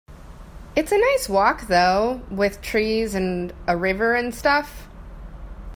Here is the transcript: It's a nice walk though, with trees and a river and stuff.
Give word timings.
It's 0.75 0.91
a 0.91 0.97
nice 0.97 1.29
walk 1.29 1.67
though, 1.67 2.23
with 2.31 2.59
trees 2.63 3.13
and 3.13 3.53
a 3.67 3.77
river 3.77 4.15
and 4.15 4.33
stuff. 4.33 4.87